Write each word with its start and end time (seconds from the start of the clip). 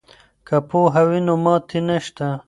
که 0.47 0.55
پوهه 0.69 1.03
وي 1.09 1.19
نو 1.27 1.33
ماتې 1.43 1.79
نشته. 1.87 2.27